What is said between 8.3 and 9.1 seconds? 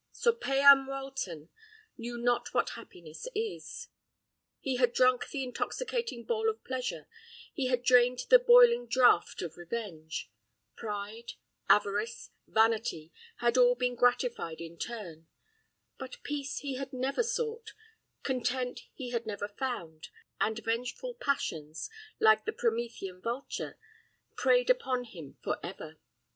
the boiling